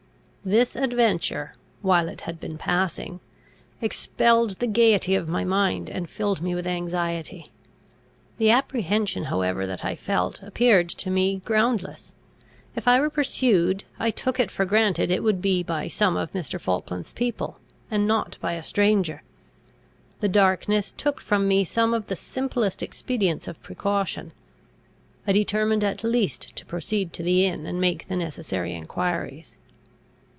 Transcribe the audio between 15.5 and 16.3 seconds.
by some